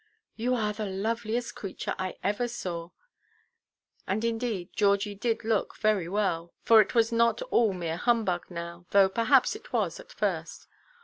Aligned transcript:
"You 0.35 0.55
are 0.55 0.73
the 0.73 0.87
loveliest 0.87 1.53
creature 1.53 1.93
I 1.99 2.15
ever 2.23 2.47
saw." 2.47 2.89
And, 4.07 4.25
indeed, 4.25 4.69
Georgie 4.75 5.13
did 5.13 5.43
look 5.43 5.75
very 5.77 6.07
well, 6.09 6.53
for 6.63 6.81
it 6.81 6.95
was 6.95 7.11
not 7.11 7.43
all 7.51 7.71
mere 7.71 7.97
humbug 7.97 8.47
now, 8.49 8.87
though 8.89 9.09
perhaps 9.09 9.55
it 9.55 9.71
was 9.71 9.99
at 9.99 10.11
first. 10.11 10.67